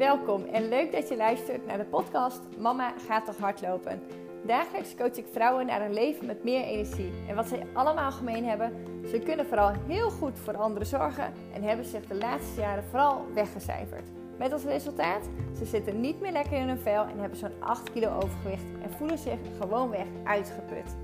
[0.00, 4.02] welkom en leuk dat je luistert naar de podcast Mama gaat toch hardlopen.
[4.46, 7.12] Dagelijks coach ik vrouwen naar een leven met meer energie.
[7.28, 8.72] En wat zij allemaal gemeen hebben,
[9.08, 13.24] ze kunnen vooral heel goed voor anderen zorgen en hebben zich de laatste jaren vooral
[13.34, 14.04] weggecijferd.
[14.38, 15.28] Met als resultaat,
[15.58, 18.90] ze zitten niet meer lekker in hun vel en hebben zo'n 8 kilo overgewicht en
[18.90, 20.96] voelen zich gewoonweg uitgeput.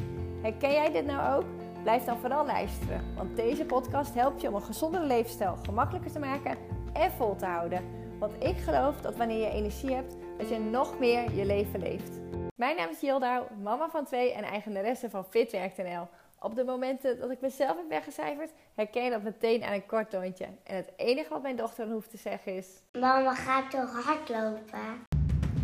[0.43, 1.56] Herken jij dit nou ook?
[1.87, 6.19] Blijf dan vooral luisteren, want deze podcast helpt je om een gezondere levensstijl gemakkelijker te
[6.19, 6.57] maken
[6.93, 7.85] en vol te houden.
[8.19, 12.21] Want ik geloof dat wanneer je energie hebt, dat je nog meer je leven leeft.
[12.57, 16.09] Mijn naam is Jildau, mama van twee en eigenaresse van Fitwerk.nl.
[16.41, 20.11] Op de momenten dat ik mezelf heb weggecijferd, herken je dat meteen aan een kort
[20.11, 20.47] toontje.
[20.65, 22.83] En het enige wat mijn dochter dan hoeft te zeggen is...
[22.93, 25.07] Mama gaat toch hardlopen?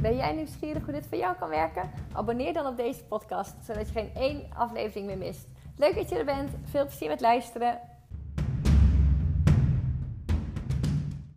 [0.01, 1.91] Ben jij nieuwsgierig hoe dit voor jou kan werken?
[2.13, 5.52] Abonneer dan op deze podcast, zodat je geen één aflevering meer mist.
[5.77, 6.51] Leuk dat je er bent.
[6.65, 7.79] Veel plezier met luisteren.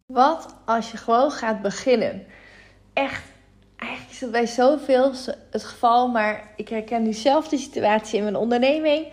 [0.05, 2.25] Wat als je gewoon gaat beginnen?
[2.93, 3.23] Echt,
[3.75, 5.11] eigenlijk is het bij zoveel
[5.51, 9.07] het geval, maar ik herken nu zelf de situatie in mijn onderneming.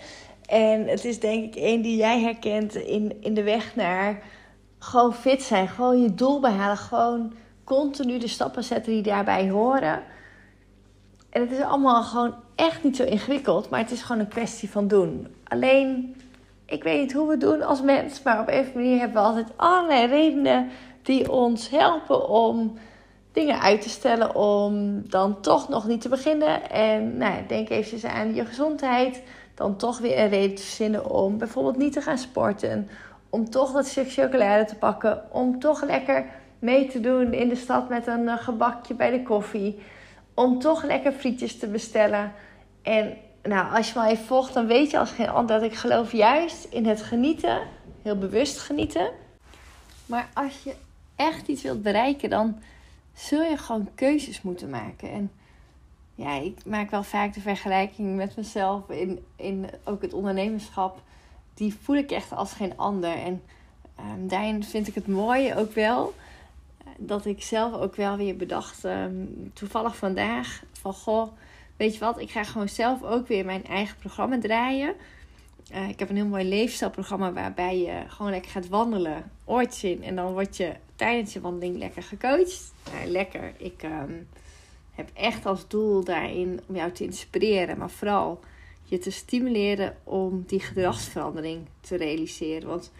[0.47, 4.23] En het is denk ik één die jij herkent in, in de weg naar
[4.79, 5.69] gewoon fit zijn.
[5.69, 6.77] Gewoon je doel behalen.
[6.77, 7.33] Gewoon
[7.65, 10.03] continu de stappen zetten die daarbij horen.
[11.31, 14.71] En het is allemaal gewoon echt niet zo ingewikkeld, maar het is gewoon een kwestie
[14.71, 15.27] van doen.
[15.45, 16.17] Alleen,
[16.67, 19.29] ik weet niet hoe we het doen als mens, maar op een manier hebben we
[19.29, 20.69] altijd allerlei redenen
[21.03, 22.79] die ons helpen om
[23.33, 26.71] dingen uit te stellen, om dan toch nog niet te beginnen.
[26.71, 29.23] En nou, denk even aan je gezondheid,
[29.55, 32.89] dan toch weer een reden te verzinnen om bijvoorbeeld niet te gaan sporten,
[33.31, 36.25] om toch dat stuk chocolade te pakken, om toch lekker
[36.59, 39.79] mee te doen in de stad met een eh, gebakje bij de koffie,
[40.35, 42.33] om toch lekker frietjes te bestellen.
[42.83, 46.13] En nou, als je even volgt, dan weet je als geen ander dat ik geloof
[46.13, 47.61] juist in het genieten,
[48.03, 49.11] heel bewust genieten.
[50.07, 50.75] Maar als je
[51.17, 52.59] echt iets wilt bereiken, dan
[53.13, 55.11] zul je gewoon keuzes moeten maken.
[55.11, 55.31] En
[56.15, 61.01] ja, ik maak wel vaak de vergelijking met mezelf in, in ook het ondernemerschap.
[61.55, 63.17] Die voel ik echt als geen ander.
[63.17, 63.43] En
[63.99, 66.15] um, daarin vind ik het mooie ook wel
[66.79, 69.13] eh, dat ik zelf ook wel weer bedacht, ehm,
[69.53, 71.29] toevallig vandaag, van goh,
[71.83, 74.95] weet je wat, ik ga gewoon zelf ook weer mijn eigen programma draaien.
[75.73, 80.03] Uh, ik heb een heel mooi leefstijlprogramma waarbij je gewoon lekker gaat wandelen, oortjes in
[80.03, 82.73] en dan word je tijdens je wandeling lekker gecoacht.
[82.93, 83.53] Nou, lekker.
[83.57, 84.29] Ik um,
[84.91, 88.41] heb echt als doel daarin om jou te inspireren, maar vooral
[88.85, 92.69] je te stimuleren om die gedragsverandering te realiseren.
[92.69, 92.93] Want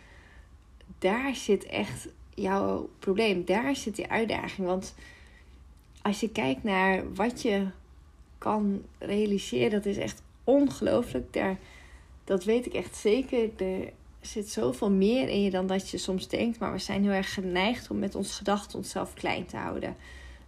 [0.99, 4.67] daar zit echt jouw probleem, daar zit die uitdaging.
[4.67, 4.95] Want
[6.03, 7.67] als je kijkt naar wat je
[8.43, 11.33] kan realiseren, dat is echt ongelooflijk.
[11.33, 11.59] Daar,
[12.25, 13.51] dat weet ik echt zeker.
[13.57, 16.59] Er zit zoveel meer in je dan dat je soms denkt.
[16.59, 19.97] Maar we zijn heel erg geneigd om met onze gedachten onszelf klein te houden.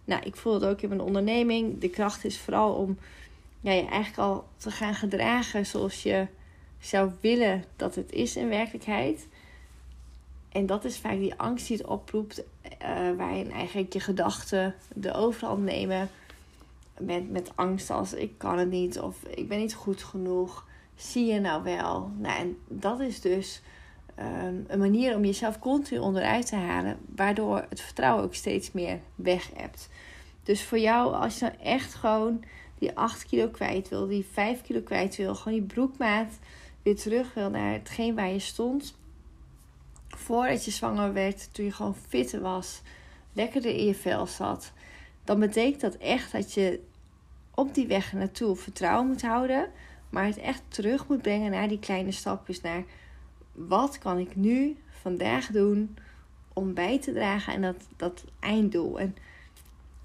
[0.05, 1.79] Nou, ik voel het ook in mijn onderneming.
[1.79, 2.97] De kracht is vooral om
[3.61, 6.27] ja, je eigenlijk al te gaan gedragen zoals je
[6.79, 9.27] zou willen dat het is in werkelijkheid.
[10.49, 12.45] En dat is vaak die angst die het oproept, uh,
[13.17, 16.09] waarin eigenlijk je gedachten de overhand nemen.
[16.99, 20.67] Met, met angst als ik kan het niet of ik ben niet goed genoeg.
[20.95, 22.11] Zie je nou wel?
[22.17, 23.61] Nou, en dat is dus
[24.19, 28.99] um, een manier om jezelf continu onderuit te halen, waardoor het vertrouwen ook steeds meer
[29.15, 29.89] weg hebt.
[30.43, 32.43] Dus voor jou, als je nou echt gewoon
[32.79, 36.39] die 8 kilo kwijt wil, die 5 kilo kwijt wil, gewoon die broekmaat
[36.83, 38.95] weer terug wil naar hetgeen waar je stond.
[40.07, 42.81] Voordat je zwanger werd, toen je gewoon fitter was,
[43.33, 44.71] lekkerder in je vel zat,
[45.25, 46.79] dan betekent dat echt dat je
[47.55, 49.71] op die weg naartoe vertrouwen moet houden,
[50.09, 52.83] maar het echt terug moet brengen naar die kleine stapjes, naar
[53.51, 55.97] wat kan ik nu vandaag doen
[56.53, 58.99] om bij te dragen aan dat, dat einddoel.
[58.99, 59.15] En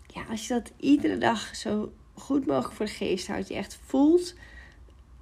[0.07, 3.79] ja, als je dat iedere dag zo goed mogelijk voor de geest houdt, je echt
[3.85, 4.35] voelt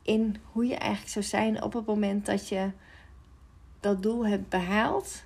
[0.02, 2.70] in hoe je eigenlijk zou zijn op het moment dat je
[3.80, 5.22] dat doel hebt behaald,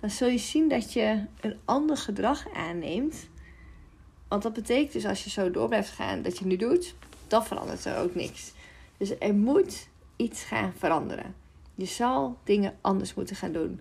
[0.00, 3.30] dan zul je zien dat je een ander gedrag aanneemt.
[4.32, 6.94] Want dat betekent dus als je zo door blijft gaan dat je nu doet,
[7.28, 8.52] dan verandert er ook niks.
[8.96, 11.34] Dus er moet iets gaan veranderen.
[11.74, 13.80] Je zal dingen anders moeten gaan doen.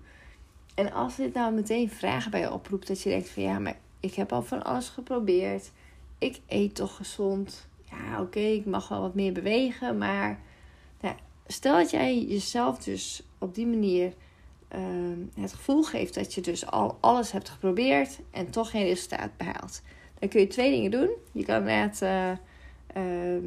[0.76, 3.78] En als dit nou meteen vragen bij je oproept, dat je denkt van ja, maar
[4.00, 5.72] ik heb al van alles geprobeerd.
[6.18, 7.68] Ik eet toch gezond.
[7.84, 9.98] Ja, oké, ik mag wel wat meer bewegen.
[9.98, 10.40] Maar
[11.02, 11.16] nou,
[11.48, 14.14] stel dat jij jezelf dus op die manier
[14.68, 19.38] ehm, het gevoel geeft dat je dus al alles hebt geprobeerd en toch geen resultaat
[19.38, 19.82] behaalt.
[20.22, 21.10] Dan kun je twee dingen doen.
[21.32, 23.38] Je kan inderdaad, uh,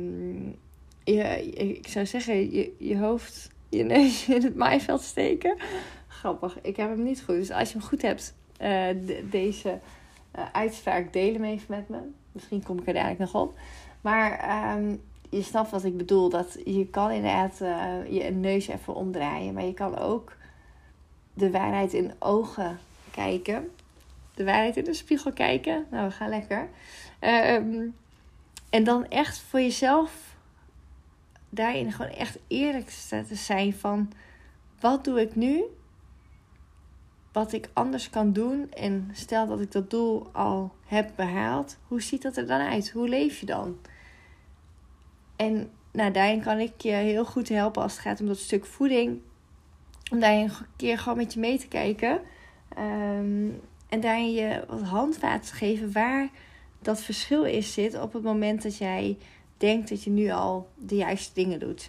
[1.04, 5.56] je, ik zou zeggen, je, je hoofd, je neus in het maaiveld steken.
[6.08, 7.34] Grappig, ik heb hem niet goed.
[7.34, 8.86] Dus als je hem goed hebt, uh,
[9.30, 9.78] deze
[10.52, 11.98] uitspraak delen me even met me.
[12.32, 13.58] Misschien kom ik er dadelijk nog op.
[14.00, 14.96] Maar ehm,
[15.30, 16.28] je snapt wat ik bedoel.
[16.28, 17.58] Dat je kan inderdaad
[18.08, 19.54] je neus even omdraaien.
[19.54, 20.36] Maar je kan ook
[21.34, 22.78] de waarheid in ogen
[23.10, 23.70] kijken.
[24.34, 25.86] De waarheid in de spiegel kijken.
[25.90, 26.68] Nou, we gaan lekker.
[27.18, 27.88] Ehm,
[28.70, 30.36] en dan echt voor jezelf
[31.48, 34.12] daarin gewoon echt eerlijk te zijn van...
[34.80, 35.64] Wat doe ik nu?
[37.32, 38.72] Wat ik anders kan doen.
[38.72, 41.78] En stel dat ik dat doel al heb behaald.
[41.88, 42.90] Hoe ziet dat er dan uit?
[42.90, 43.78] Hoe leef je dan?
[45.36, 48.66] En nou, daarin kan ik je heel goed helpen als het gaat om dat stuk
[48.66, 49.20] voeding.
[50.10, 52.20] Om daarin een keer gewoon met je mee te kijken.
[52.68, 53.48] Ehm,
[53.94, 56.28] en daarin je wat handvaten te geven waar
[56.82, 59.16] dat verschil is zit op het moment dat jij
[59.56, 61.88] denkt dat je nu al de juiste dingen doet.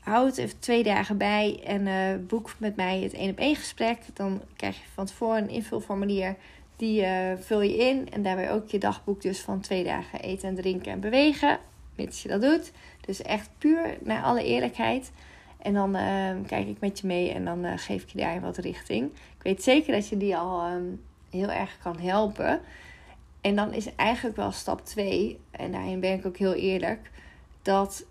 [0.00, 3.98] Houd even twee dagen bij en uh, boek met mij het één op één gesprek.
[4.14, 6.36] Dan krijg je van tevoren een invulformulier.
[6.76, 10.48] Die uh, vul je in en daarbij ook je dagboek dus van twee dagen eten
[10.48, 11.58] en drinken en bewegen
[11.94, 12.72] mits je dat doet.
[13.06, 15.12] Dus echt puur naar alle eerlijkheid.
[15.64, 18.40] En dan uh, kijk ik met je mee en dan uh, geef ik je daar
[18.40, 19.10] wat richting.
[19.12, 22.60] Ik weet zeker dat je die al um, heel erg kan helpen.
[23.40, 27.10] En dan is eigenlijk wel stap 2, en daarin ben ik ook heel eerlijk,
[27.62, 28.04] dat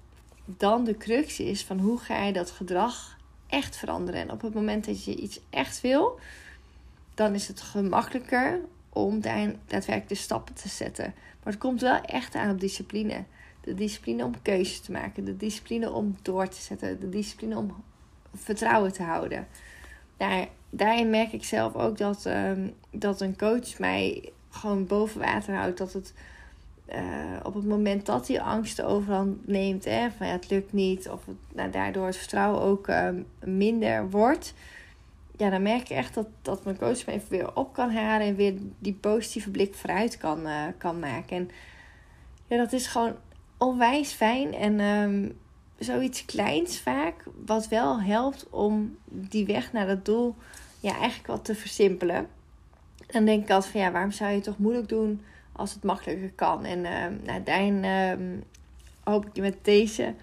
[0.45, 3.17] dan de crux is van hoe ga je dat gedrag
[3.47, 4.21] echt veranderen.
[4.21, 6.19] En op het moment dat je iets echt wil,
[7.13, 8.59] dan is het gemakkelijker
[8.89, 11.13] om daar daadwerkelijk de stappen te zetten.
[11.43, 13.23] Maar het komt wel echt aan op discipline.
[13.63, 15.25] De discipline om keuzes te maken.
[15.25, 16.99] De discipline om door te zetten.
[16.99, 17.75] De discipline om
[18.33, 19.47] vertrouwen te houden.
[20.17, 25.55] Daar, daarin merk ik zelf ook dat, um, dat een coach mij gewoon boven water
[25.55, 25.77] houdt.
[25.77, 26.13] Dat het
[26.89, 31.09] uh, op het moment dat die angst overhand neemt, hè, van ja, het lukt niet,
[31.09, 33.09] of het, nou, daardoor het vertrouwen ook uh,
[33.39, 34.53] minder wordt,
[35.37, 38.27] ja, dan merk ik echt dat, dat mijn coach me even weer op kan halen
[38.27, 41.37] en weer die positieve blik vooruit kan, uh, kan maken.
[41.37, 41.49] En
[42.47, 43.15] ja, dat is gewoon
[43.63, 45.37] onwijs fijn en um,
[45.77, 50.35] zoiets kleins vaak, wat wel helpt om die weg naar dat doel
[50.79, 52.27] ja, eigenlijk wat te versimpelen.
[53.07, 55.21] Dan denk ik altijd van ja, waarom zou je het toch moeilijk doen
[55.51, 56.65] als het makkelijker kan?
[56.65, 58.39] En uh, nou, uh,
[59.03, 60.13] hoop ik je met deze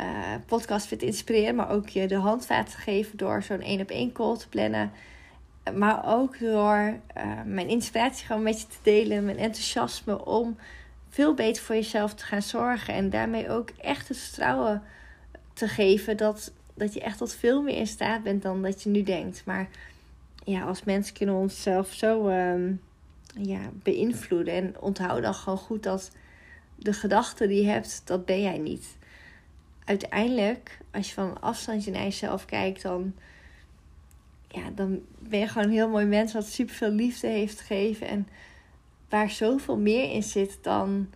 [0.00, 0.06] uh,
[0.46, 3.90] podcast weer te inspireren, maar ook je de handvaart te geven door zo'n één op
[3.90, 4.92] één call te plannen.
[5.74, 10.56] Maar ook door uh, mijn inspiratie gewoon met je te delen, mijn enthousiasme om
[11.16, 12.94] veel beter voor jezelf te gaan zorgen.
[12.94, 14.82] En daarmee ook echt het vertrouwen
[15.52, 18.88] te geven dat, dat je echt tot veel meer in staat bent dan dat je
[18.88, 19.42] nu denkt.
[19.44, 19.68] Maar
[20.44, 22.80] ja, als mensen kunnen onszelf zo um,
[23.40, 24.54] ja, beïnvloeden.
[24.54, 26.10] En onthoud dan gewoon goed dat
[26.74, 28.96] de gedachten die je hebt, dat ben jij niet.
[29.84, 33.14] Uiteindelijk, als je van een afstandje naar jezelf kijkt, dan,
[34.48, 38.06] ja, dan ben je gewoon een heel mooi mens wat superveel liefde heeft gegeven.
[38.06, 38.28] En
[39.16, 41.10] waar zoveel meer in zit dan,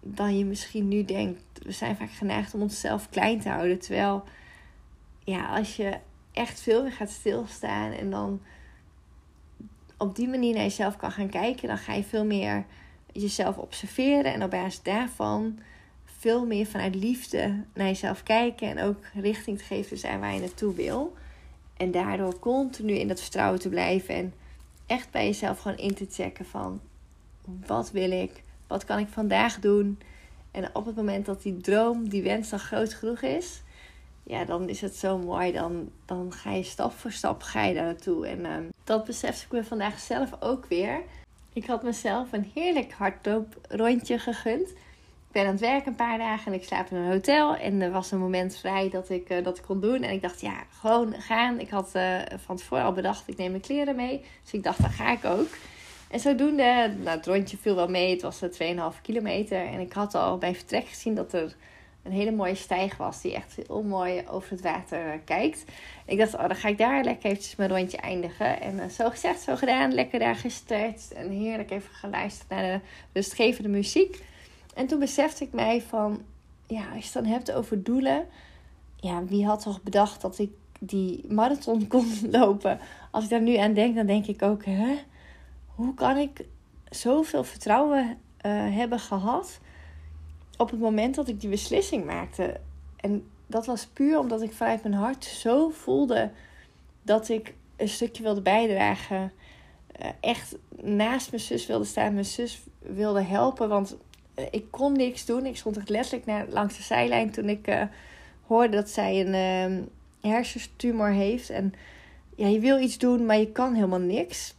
[0.00, 1.42] dan je misschien nu denkt.
[1.62, 3.78] We zijn vaak geneigd om onszelf klein te houden.
[3.78, 4.24] Terwijl,
[5.24, 5.98] ja, als je
[6.32, 8.40] echt veel meer gaat stilstaan en dan
[9.98, 12.64] op die manier naar jezelf kan gaan kijken, dan ga je veel meer
[13.12, 15.58] jezelf observeren en op basis daarvan
[16.04, 20.40] veel meer vanuit liefde naar jezelf kijken en ook richting te geven zijn waar je
[20.40, 21.16] naartoe wil.
[21.76, 24.34] En daardoor continu in dat vertrouwen te blijven en
[24.86, 26.80] echt bij jezelf gewoon in te checken van
[27.66, 28.42] wat wil ik?
[28.66, 29.98] Wat kan ik vandaag doen?
[30.50, 33.62] En op het moment dat die droom, die wens dan groot genoeg is,
[34.22, 35.52] ja, dan is het zo mooi.
[35.52, 38.26] Dan, dan ga je stap voor stap ga je daar naartoe.
[38.26, 41.00] En uh, dat besefte ik me vandaag zelf ook weer.
[41.52, 44.68] Ik had mezelf een heerlijk hardlooprondje gegund.
[44.68, 47.56] Ik ben aan het werk een paar dagen en ik slaap in een hotel.
[47.56, 50.02] En er was een moment vrij dat ik uh, dat kon doen.
[50.02, 51.60] En ik dacht, ja, gewoon gaan.
[51.60, 54.24] Ik had uh, van tevoren al bedacht, ik neem mijn kleren mee.
[54.42, 55.48] Dus ik dacht, dan ga ik ook.
[56.10, 58.10] En zodoende, nou, het rondje viel wel mee.
[58.10, 59.66] Het was 2,5 kilometer.
[59.66, 61.56] En ik had al bij vertrek gezien dat er
[62.02, 63.20] een hele mooie stijg was.
[63.20, 65.64] Die echt heel mooi over het water kijkt.
[66.06, 68.60] Ik dacht, oh, dan ga ik daar lekker eventjes mijn rondje eindigen.
[68.60, 69.94] En uh, zo gezegd, zo gedaan.
[69.94, 71.12] Lekker daar gestretched.
[71.12, 72.80] En heerlijk even geluisterd naar de
[73.12, 74.22] rustgevende muziek.
[74.74, 76.22] En toen besefte ik mij van...
[76.66, 78.26] Ja, als je het dan hebt over doelen.
[78.96, 82.78] Ja, wie had toch bedacht dat ik die marathon kon lopen?
[83.10, 84.64] Als ik daar nu aan denk, dan denk ik ook...
[84.64, 84.98] Hè?
[85.74, 86.44] Hoe kan ik
[86.90, 88.16] zoveel vertrouwen uh,
[88.76, 89.60] hebben gehad
[90.56, 92.60] op het moment dat ik die beslissing maakte?
[92.96, 96.30] En dat was puur omdat ik vanuit mijn hart zo voelde
[97.02, 99.32] dat ik een stukje wilde bijdragen.
[100.00, 103.68] Uh, echt naast mijn zus wilde staan, mijn zus wilde helpen.
[103.68, 103.96] Want
[104.38, 105.46] uh, ik kon niks doen.
[105.46, 107.88] Ik stond echt letterlijk naar, langs de zijlijn toen ik
[108.46, 109.82] hoorde dat zij een ehm,
[110.32, 111.50] hersentumor heeft.
[111.50, 111.74] En
[112.36, 114.54] ja, je wil iets doen, maar je kan helemaal niks.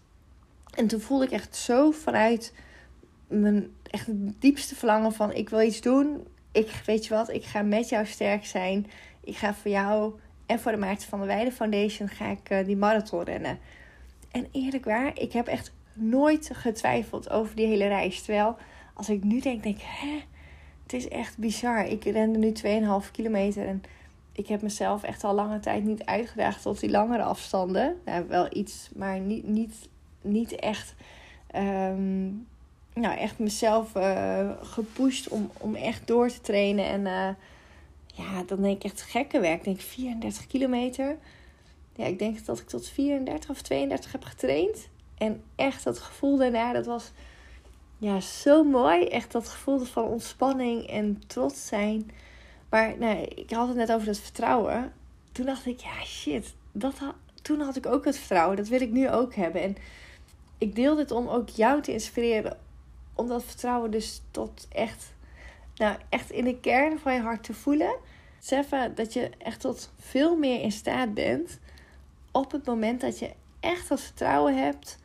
[0.75, 2.53] En toen voelde ik echt zo vanuit
[3.27, 4.08] mijn echt
[4.39, 6.27] diepste verlangen van ik wil iets doen.
[6.51, 8.88] Ik weet je wat, ik ga met jou sterk zijn.
[9.24, 10.13] Ik ga voor jou
[10.46, 13.60] en voor de Maarten van der Weide Foundation ga ik uh, die marathon rennen.
[14.32, 18.22] En eerlijk waar, ik heb echt nooit getwijfeld over die hele reis.
[18.22, 18.58] Terwijl
[18.94, 20.22] als ik nu denk, denk hè,
[20.84, 21.86] het is echt bizar.
[21.86, 22.53] Ik rende nu
[23.05, 23.84] 2,5 kilometer en
[24.32, 27.98] ik heb mezelf echt al lange tijd niet uitgedaagd tot die langere afstanden.
[28.05, 29.89] Nou, wel iets, maar niet, niet,
[30.25, 30.96] niet echt,
[31.55, 32.48] um,
[32.94, 36.86] nou, echt mezelf uh, gepusht om, om echt door te trainen.
[36.86, 37.29] En uh,
[38.05, 39.58] ja, dan denk ik echt gekke werk.
[39.58, 41.17] Ik denk 34 kilometer.
[41.96, 44.89] Ja, ik denk dat ik tot 34 of 32 heb getraind.
[45.17, 47.12] En echt dat gevoel daarna, dat was
[47.98, 49.05] ja, zo mooi.
[49.05, 52.12] Echt dat gevoel van ontspanning en trots zijn.
[52.70, 54.94] Maar nee, ik had het net over dat vertrouwen.
[55.32, 56.96] Toen dacht ik, ja shit, dat
[57.41, 58.58] toen had ik ook het vertrouwen.
[58.58, 59.62] Dat wil ik nu ook hebben.
[59.62, 59.75] En
[60.58, 62.58] ik deel dit om ook jou te inspireren.
[63.14, 65.14] Om dat vertrouwen dus tot echt,
[65.76, 67.96] nou echt in de kern van je hart te voelen.
[68.40, 71.60] Zeffen dat je echt tot veel meer in staat bent.
[72.32, 74.98] Op het moment dat je echt dat vertrouwen hebt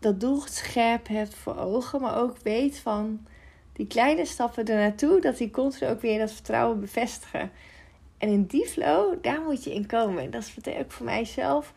[0.00, 3.26] dat doel scherp hebt voor ogen, maar ook weet van
[3.72, 7.50] die kleine stappen ernaartoe, dat die continu ook weer dat vertrouwen bevestigen.
[8.18, 10.30] En in die flow, daar moet je in komen.
[10.30, 11.72] Dat is ook voor mijzelf.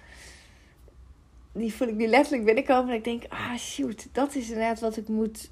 [1.54, 2.90] Die voel ik nu letterlijk binnenkomen.
[2.90, 5.50] En ik denk, ah shoot, dat is inderdaad wat ik moet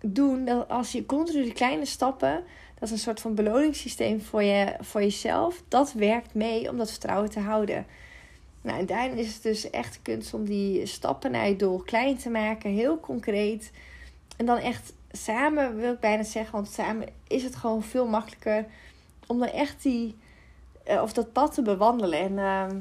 [0.00, 0.44] doen.
[0.44, 4.76] Dat als je continu die kleine stappen, dat is een soort van beloningssysteem voor, je,
[4.80, 5.62] voor jezelf.
[5.68, 7.86] Dat werkt mee om dat vertrouwen te houden.
[8.62, 12.16] Nou, en daarin is het dus echt kunst om die stappen naar je doel klein
[12.16, 13.72] te maken, heel concreet.
[14.36, 18.66] En dan echt samen, wil ik bijna zeggen, want samen is het gewoon veel makkelijker
[19.26, 20.16] om dan echt die,
[20.88, 22.18] uh, of dat pad te bewandelen.
[22.18, 22.80] En uh,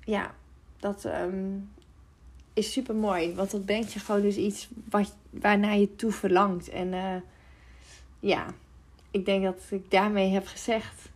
[0.00, 0.34] ja,
[0.78, 1.70] dat um,
[2.54, 6.68] is super mooi, want dat brengt je gewoon dus iets wat, waarnaar je toe verlangt.
[6.68, 7.14] En uh,
[8.20, 8.46] ja,
[9.10, 11.08] ik denk dat ik daarmee heb gezegd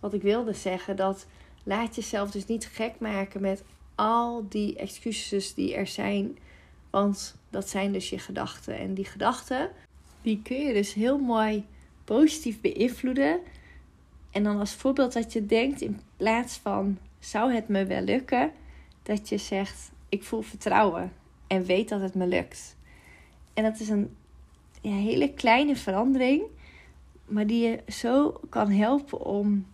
[0.00, 0.96] wat ik wilde zeggen.
[0.96, 1.26] Dat
[1.62, 3.62] laat jezelf dus niet gek maken met
[3.94, 6.38] al die excuses die er zijn.
[6.90, 8.78] Want dat zijn dus je gedachten.
[8.78, 9.70] En die gedachten,
[10.22, 11.64] die kun je dus heel mooi
[12.04, 13.40] positief beïnvloeden.
[14.30, 18.52] En dan als voorbeeld dat je denkt in plaats van zou het me wel lukken,
[19.02, 21.12] dat je zegt ik voel vertrouwen
[21.46, 22.76] en weet dat het me lukt.
[23.54, 24.16] En dat is een
[24.80, 26.42] ja, hele kleine verandering,
[27.24, 29.66] maar die je zo kan helpen om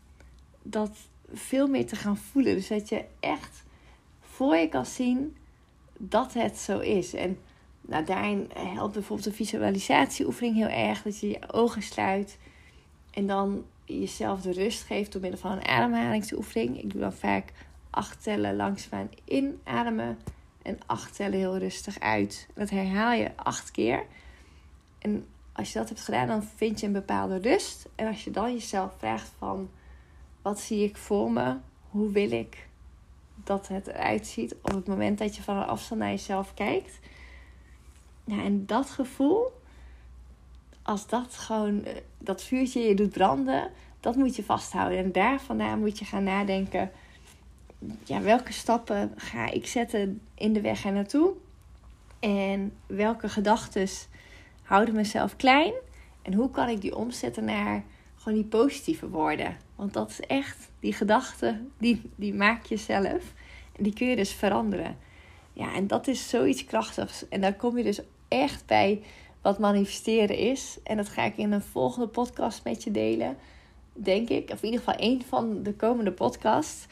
[0.63, 0.91] dat
[1.33, 2.55] veel meer te gaan voelen.
[2.55, 3.65] Dus dat je echt
[4.21, 5.37] voor je kan zien
[5.99, 7.15] dat het zo is.
[7.15, 7.39] En
[7.81, 11.03] nou, daarin helpt bijvoorbeeld een visualisatieoefening heel erg.
[11.03, 12.39] Dat je je ogen sluit
[13.11, 16.83] en dan jezelf de rust geeft door middel van een ademhalingsoefening.
[16.83, 17.53] Ik doe dan vaak
[17.95, 20.19] acht tellen langzaam inademen
[20.63, 22.49] en acht tellen heel rustig uit.
[22.55, 24.05] Dat herhaal je acht keer.
[24.99, 27.89] En als je dat hebt gedaan, dan vind je een bepaalde rust.
[27.95, 29.71] En als je dan jezelf vraagt van
[30.43, 31.57] wat zie ik voor me?
[31.91, 32.69] Hoe wil ik
[33.35, 36.99] dat het eruit ziet op het moment dat je van een afstand naar jezelf kijkt?
[38.25, 39.61] Ja, en dat gevoel,
[40.83, 43.71] als dat gewoon eh, dat vuurtje je doet branden,
[44.01, 44.99] dat moet je vasthouden.
[44.99, 46.91] En daar vandaan moet je gaan nadenken:
[48.05, 51.33] ja, welke stappen ga ik zetten in de weg er naartoe?
[52.21, 53.89] En welke gedachten
[54.63, 55.73] houden mezelf klein?
[56.23, 57.85] En hoe kan ik die omzetten naar
[58.17, 59.57] gewoon die positieve woorden?
[59.77, 63.33] Want dat is echt, die gedachten, die, die maak je zelf.
[63.77, 64.97] En die kun je dus veranderen.
[65.53, 67.29] Ja, en dat is zoiets krachtigs.
[67.29, 69.03] En daar kom je dus echt bij
[69.43, 70.79] wat manifesteren is.
[70.83, 73.37] En dat ga ik in een volgende podcast met je delen.
[73.93, 74.51] Denk ik.
[74.51, 76.87] Of in ieder geval één van de komende podcasts.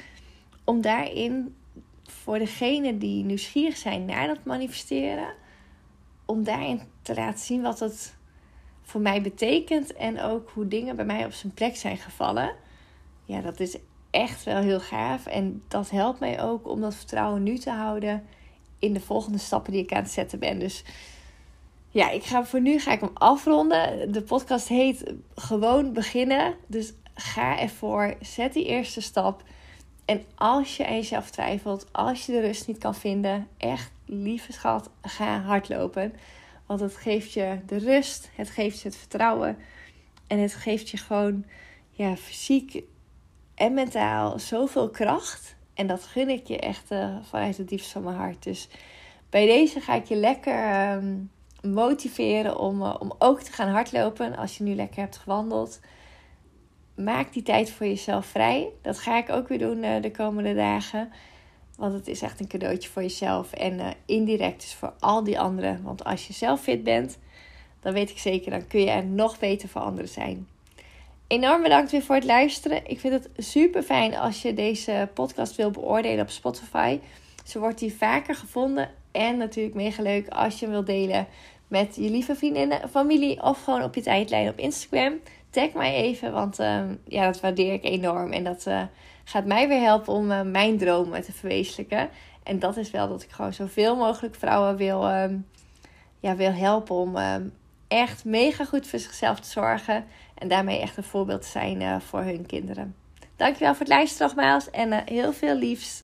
[0.64, 1.54] Om daarin
[2.02, 5.34] voor degenen die nieuwsgierig zijn naar dat manifesteren.
[6.24, 8.16] Om daarin te laten zien wat het
[8.82, 9.92] voor mij betekent.
[9.92, 12.54] En ook hoe dingen bij mij op zijn plek zijn gevallen
[13.24, 13.76] ja, dat is
[14.10, 15.26] echt wel heel gaaf.
[15.26, 18.26] En dat helpt mij ook om dat vertrouwen nu te houden
[18.78, 20.58] in de volgende stappen die ik aan het zetten ben.
[20.58, 20.84] Dus
[21.88, 24.12] ja, ik ga voor nu ga ik hem afronden.
[24.12, 26.54] De podcast heet Gewoon beginnen.
[26.66, 28.14] Dus ga ervoor.
[28.20, 29.42] Zet die eerste stap.
[30.04, 34.52] En als je aan jezelf twijfelt, als je de rust niet kan vinden, echt lieve
[34.52, 36.14] schat, ga hardlopen.
[36.66, 39.58] Want het geeft je de rust, het geeft je het vertrouwen
[40.26, 41.44] en het geeft je gewoon
[41.90, 42.82] ja, fysiek
[43.54, 45.56] en mentaal zoveel kracht.
[45.74, 48.42] En dat gun ik je echt uh, vanuit het diepste van mijn hart.
[48.42, 48.68] Dus
[49.30, 51.30] bij deze ga ik je lekker um,
[51.62, 54.36] motiveren om, uh, om ook te gaan hardlopen.
[54.36, 55.80] Als je nu lekker hebt gewandeld.
[56.94, 58.68] Maak die tijd voor jezelf vrij.
[58.82, 61.12] Dat ga ik ook weer doen uh, de komende dagen.
[61.76, 65.40] Want het is echt een cadeautje voor jezelf en uh, indirect dus voor al die
[65.40, 65.82] anderen.
[65.82, 67.18] Want als je zelf fit bent,
[67.80, 70.48] dan weet ik zeker, dan kun je er nog beter voor anderen zijn.
[71.26, 72.86] Enorm bedankt weer voor het luisteren.
[72.86, 76.98] Ik vind het super fijn als je deze podcast wil beoordelen op Spotify.
[77.44, 78.90] Zo wordt die vaker gevonden.
[79.10, 81.26] En natuurlijk mega leuk als je hem wilt delen
[81.68, 85.20] met je lieve vriendinnen, familie of gewoon op je tijdlijn op Instagram.
[85.52, 88.32] Tag mij even, want um, ja, dat waardeer ik enorm.
[88.32, 88.82] En dat uh,
[89.24, 92.08] gaat mij weer helpen om uh, mijn dromen te verwezenlijken.
[92.42, 95.46] En dat is wel dat ik gewoon zoveel mogelijk vrouwen wil, um,
[96.20, 97.52] ja, wil helpen om um,
[97.88, 100.04] echt mega goed voor zichzelf te zorgen.
[100.34, 102.94] En daarmee echt een voorbeeld te zijn uh, voor hun kinderen.
[103.36, 106.00] Dankjewel voor het luisteren nogmaals en heel veel liefs.